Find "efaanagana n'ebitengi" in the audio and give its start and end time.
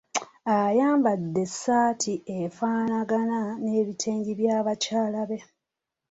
2.39-4.31